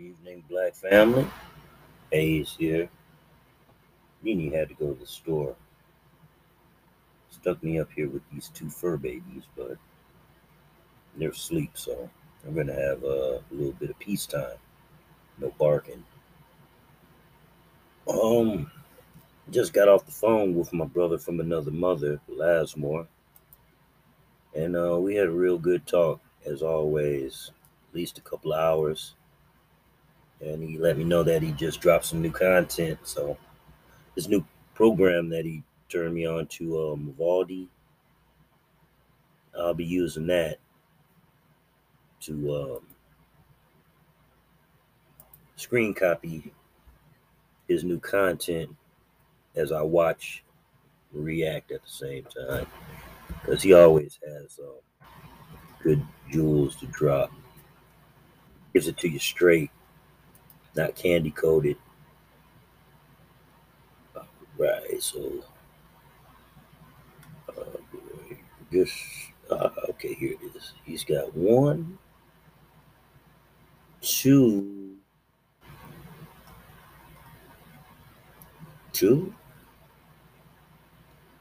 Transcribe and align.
evening, 0.00 0.42
Black 0.48 0.74
family. 0.74 1.26
Hayes 2.10 2.56
here. 2.58 2.88
Nene 4.22 4.52
had 4.52 4.68
to 4.68 4.74
go 4.74 4.92
to 4.92 5.00
the 5.00 5.06
store. 5.06 5.54
Stuck 7.30 7.62
me 7.62 7.78
up 7.78 7.88
here 7.94 8.08
with 8.08 8.22
these 8.32 8.48
two 8.48 8.68
fur 8.68 8.96
babies, 8.96 9.44
but 9.56 9.76
they're 11.16 11.30
asleep, 11.30 11.72
so 11.74 12.08
I'm 12.46 12.54
gonna 12.54 12.74
have 12.74 13.02
a 13.04 13.42
little 13.50 13.72
bit 13.72 13.90
of 13.90 13.98
peace 13.98 14.26
time. 14.26 14.56
No 15.38 15.52
barking. 15.58 16.04
Um, 18.08 18.70
just 19.50 19.72
got 19.72 19.88
off 19.88 20.06
the 20.06 20.12
phone 20.12 20.54
with 20.54 20.72
my 20.72 20.86
brother 20.86 21.18
from 21.18 21.40
another 21.40 21.70
mother, 21.70 22.20
Lazmor, 22.28 23.06
and 24.54 24.76
uh, 24.76 24.98
we 24.98 25.14
had 25.14 25.28
a 25.28 25.32
real 25.32 25.58
good 25.58 25.86
talk, 25.86 26.20
as 26.44 26.62
always. 26.62 27.52
At 27.88 27.94
least 27.94 28.18
a 28.18 28.22
couple 28.22 28.52
hours 28.52 29.14
and 30.40 30.62
he 30.62 30.78
let 30.78 30.96
me 30.96 31.04
know 31.04 31.22
that 31.22 31.42
he 31.42 31.52
just 31.52 31.80
dropped 31.80 32.06
some 32.06 32.22
new 32.22 32.30
content. 32.30 32.98
So 33.02 33.36
this 34.14 34.28
new 34.28 34.44
program 34.74 35.28
that 35.30 35.44
he 35.44 35.62
turned 35.88 36.14
me 36.14 36.26
on 36.26 36.46
to, 36.46 36.92
um, 36.92 37.06
Vivaldi, 37.06 37.68
I'll 39.58 39.74
be 39.74 39.84
using 39.84 40.26
that 40.28 40.58
to 42.20 42.54
um, 42.54 42.86
screen 45.56 45.92
copy 45.92 46.52
his 47.68 47.84
new 47.84 47.98
content 47.98 48.74
as 49.54 49.72
I 49.72 49.82
watch 49.82 50.42
react 51.12 51.70
at 51.72 51.82
the 51.82 51.90
same 51.90 52.24
time 52.24 52.66
because 53.28 53.62
he 53.62 53.72
always 53.72 54.18
has 54.26 54.58
uh, 54.58 55.06
good 55.82 56.02
jewels 56.30 56.76
to 56.76 56.86
drop. 56.86 57.32
Gives 58.72 58.88
it 58.88 58.96
to 58.98 59.08
you 59.08 59.18
straight 59.18 59.70
not 60.80 60.94
candy 60.94 61.30
coated. 61.30 61.76
Right, 64.58 65.02
so 65.02 65.42
uh, 67.48 67.78
just 68.70 68.94
uh, 69.50 69.70
okay. 69.88 70.12
Here 70.12 70.32
it 70.32 70.56
is. 70.56 70.74
He's 70.84 71.02
got 71.02 71.34
one, 71.34 71.98
two, 74.02 74.96
two. 78.92 79.34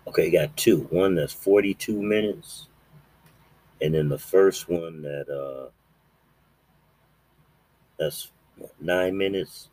Okay, 0.08 0.32
got 0.32 0.56
two. 0.56 0.88
One 0.90 1.16
that's 1.16 1.34
forty-two 1.34 2.02
minutes, 2.02 2.68
and 3.82 3.94
then 3.94 4.08
the 4.08 4.18
first 4.18 4.70
one 4.70 5.02
that 5.02 5.28
uh, 5.30 5.72
that's 7.98 8.32
nine 8.80 9.18
minutes. 9.18 9.70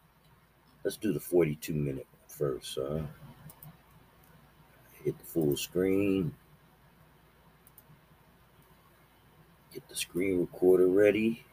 Let's 0.84 0.96
do 0.96 1.12
the 1.12 1.20
42 1.20 1.74
minute 1.74 2.06
first. 2.28 2.78
Huh? 2.80 3.00
Hit 5.04 5.18
the 5.18 5.24
full 5.24 5.56
screen. 5.56 6.34
Get 9.72 9.88
the 9.88 9.96
screen 9.96 10.40
recorder 10.40 10.86
ready. 10.86 11.44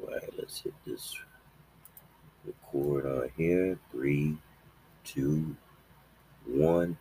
All 0.00 0.12
right, 0.12 0.22
let's 0.38 0.60
hit 0.60 0.74
this 0.86 1.16
record 2.44 3.06
on 3.06 3.30
here. 3.36 3.78
Three, 3.90 4.36
two, 5.04 5.56
one. 6.46 6.96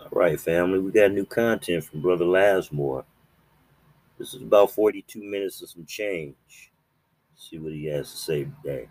All 0.00 0.08
right, 0.12 0.38
family, 0.38 0.78
we 0.78 0.92
got 0.92 1.12
new 1.12 1.24
content 1.24 1.84
from 1.84 2.00
Brother 2.00 2.24
Lazmor. 2.24 3.04
This 4.18 4.34
is 4.34 4.42
about 4.42 4.72
42 4.72 5.22
minutes 5.22 5.62
of 5.62 5.70
some 5.70 5.86
change. 5.86 6.72
Let's 7.32 7.50
see 7.50 7.58
what 7.58 7.72
he 7.72 7.86
has 7.86 8.10
to 8.10 8.16
say 8.16 8.48
today. 8.62 8.88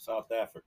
South 0.00 0.32
Africa. 0.32 0.64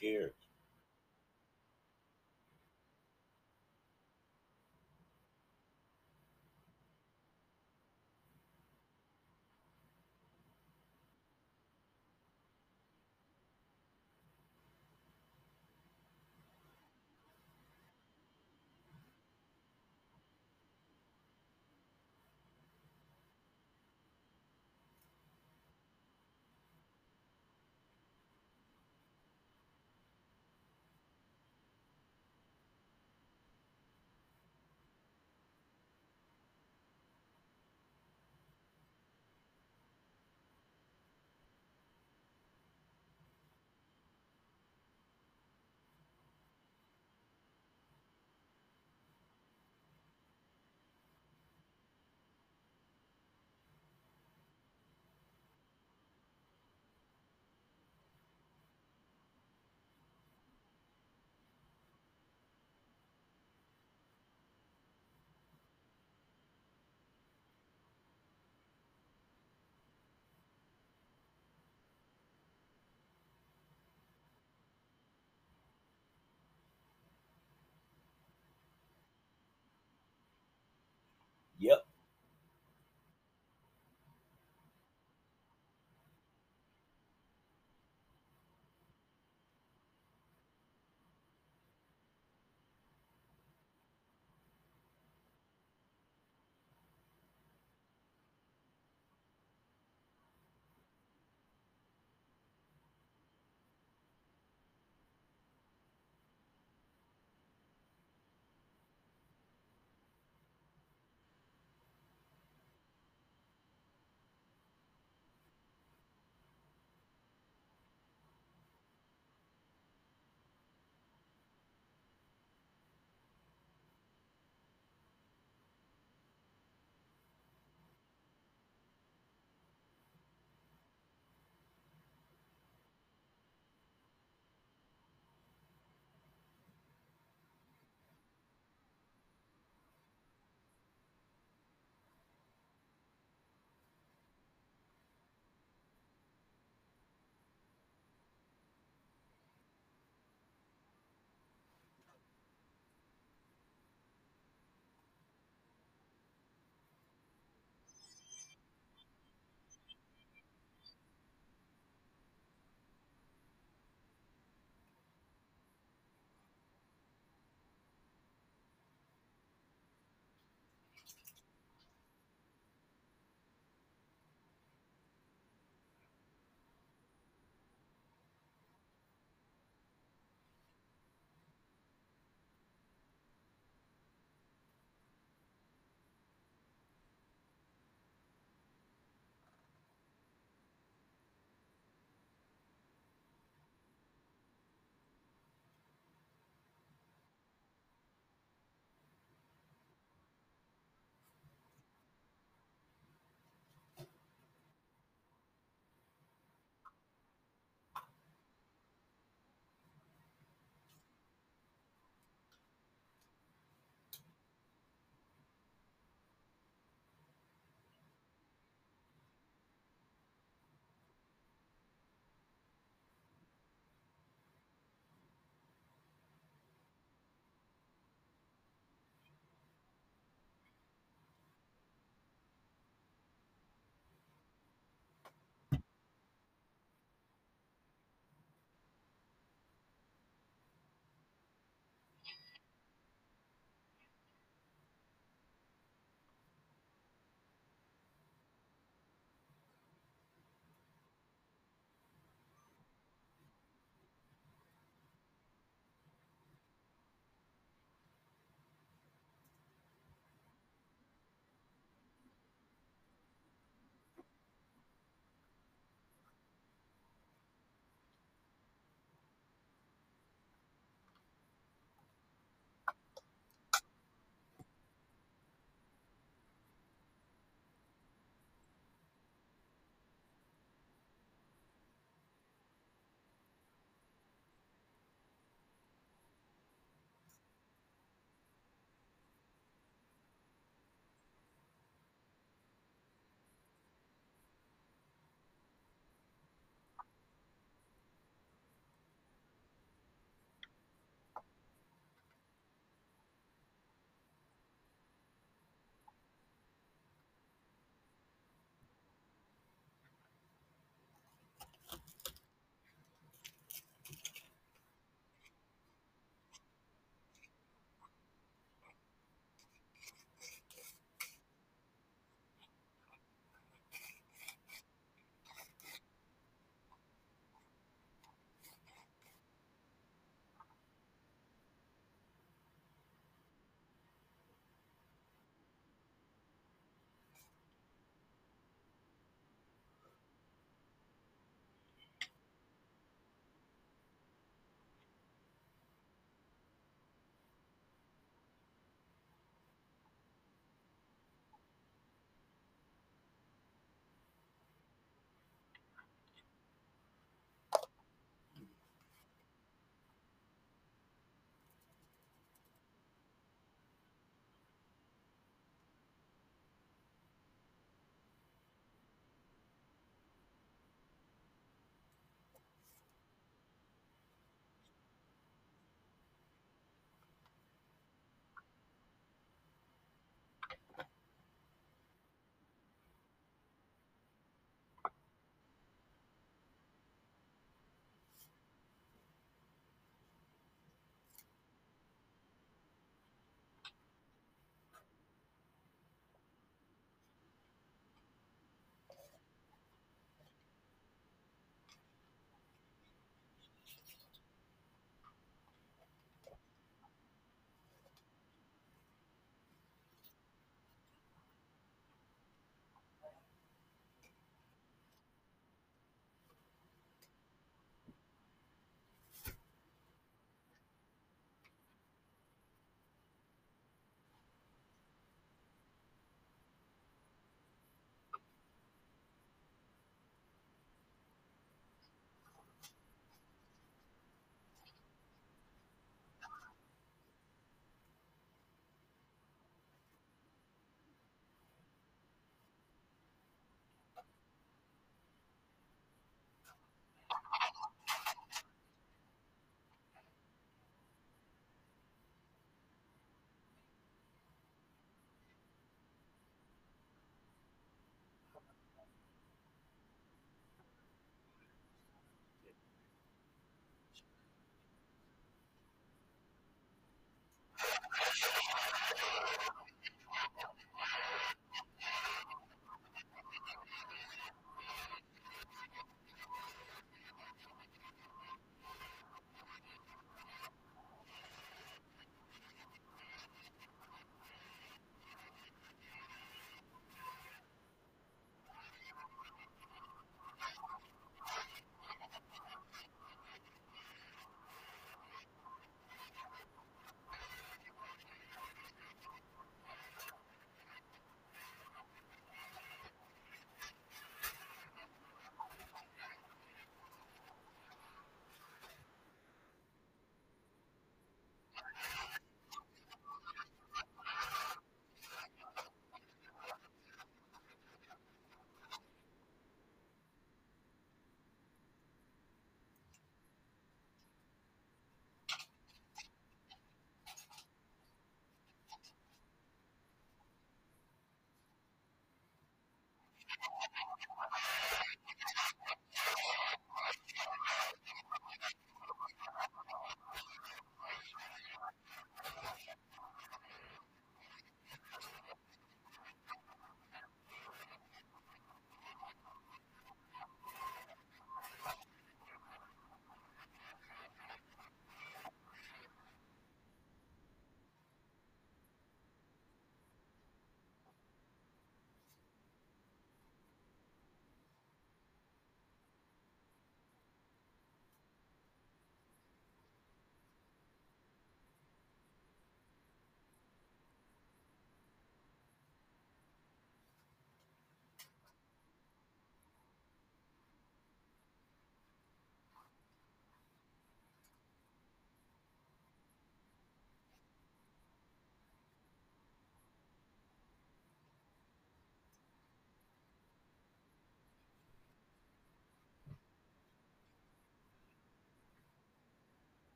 Who 0.00 0.08
cares? 0.08 0.34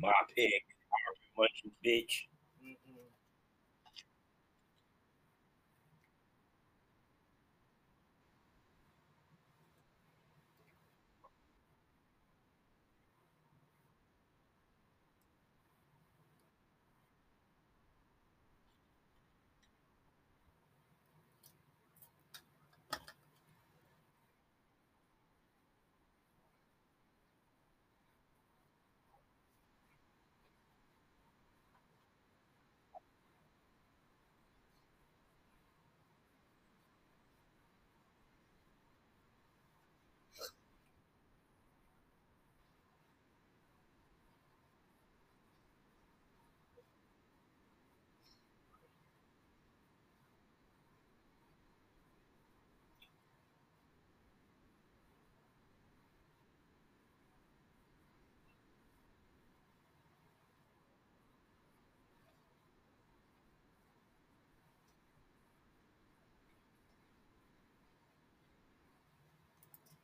My 0.00 0.12
pick, 0.36 0.64
Harvey 0.90 1.28
Munchkin, 1.36 1.72
bitch. 1.84 2.37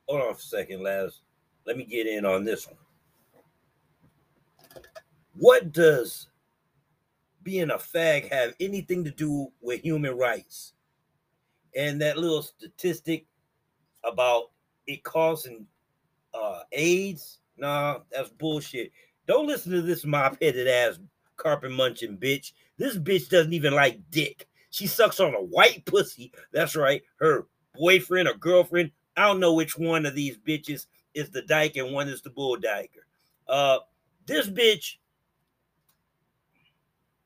Hold 0.09 0.23
on 0.23 0.35
a 0.35 0.39
second, 0.39 0.83
Laz. 0.83 1.21
Let 1.67 1.77
me 1.77 1.85
get 1.85 2.07
in 2.07 2.25
on 2.25 2.45
this 2.45 2.67
one. 2.67 2.77
What 5.37 5.73
does 5.73 6.29
being 7.43 7.71
a 7.71 7.77
fag 7.77 8.31
have 8.31 8.55
anything 8.61 9.05
to 9.05 9.11
do 9.11 9.49
with 9.61 9.83
human 9.83 10.17
rights? 10.17 10.75
And 11.77 12.01
that 12.01 12.19
little 12.19 12.43
statistic 12.43 13.27
about 14.05 14.51
it 14.87 15.03
causing 15.03 15.67
uh, 16.35 16.61
AIDS, 16.73 17.41
nah, 17.57 18.01
that's 18.13 18.31
bullshit. 18.31 18.93
Don't 19.27 19.47
listen 19.47 19.73
to 19.73 19.83
this 19.83 20.05
mop 20.05 20.37
headed 20.41 20.69
ass 20.69 20.99
carpet 21.37 21.73
munching 21.73 22.19
bitch. 22.19 22.53
This 22.77 22.97
bitch 22.97 23.29
doesn't 23.29 23.53
even 23.53 23.75
like 23.75 23.99
dick. 24.11 24.47
She 24.71 24.87
sucks 24.87 25.21
on 25.21 25.35
a 25.35 25.43
white 25.43 25.85
pussy. 25.85 26.33
That's 26.53 26.77
right. 26.77 27.03
Her 27.17 27.47
boyfriend 27.75 28.29
or 28.29 28.35
girlfriend. 28.35 28.91
I 29.17 29.27
don't 29.27 29.41
know 29.41 29.55
which 29.55 29.79
one 29.79 30.07
of 30.07 30.15
these 30.15 30.37
bitches 30.37 30.87
is 31.15 31.31
the 31.31 31.43
dyke 31.43 31.77
and 31.77 31.93
one 31.93 32.09
is 32.09 32.23
the 32.23 32.31
bull 32.31 32.57
dyker. 32.57 33.05
Uh, 33.49 33.79
this 34.27 34.49
bitch 34.49 34.97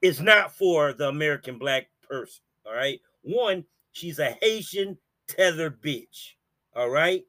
is 0.02 0.20
not 0.20 0.54
for 0.54 0.92
the 0.92 1.08
American 1.08 1.58
black 1.58 1.88
person. 2.08 2.42
All 2.66 2.74
right. 2.74 3.00
One, 3.22 3.64
she's 3.92 4.18
a 4.18 4.36
Haitian 4.42 4.98
tether 5.26 5.70
bitch. 5.70 6.34
All 6.76 6.90
right. 6.90 7.24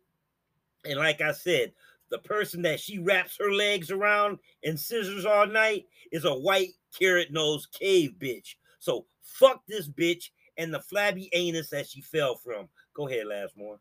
And 0.85 0.97
like 0.97 1.21
I 1.21 1.31
said, 1.31 1.73
the 2.09 2.19
person 2.19 2.61
that 2.63 2.79
she 2.79 2.99
wraps 2.99 3.37
her 3.39 3.51
legs 3.51 3.91
around 3.91 4.39
and 4.63 4.79
scissors 4.79 5.25
all 5.25 5.47
night 5.47 5.85
is 6.11 6.25
a 6.25 6.33
white 6.33 6.73
carrot 6.97 7.31
nose 7.31 7.67
cave 7.67 8.15
bitch. 8.19 8.55
So 8.79 9.05
fuck 9.21 9.61
this 9.67 9.87
bitch 9.87 10.29
and 10.57 10.73
the 10.73 10.79
flabby 10.79 11.29
anus 11.33 11.69
that 11.69 11.87
she 11.87 12.01
fell 12.01 12.35
from. 12.35 12.67
Go 12.93 13.07
ahead, 13.07 13.25
Lazmor. 13.25 13.77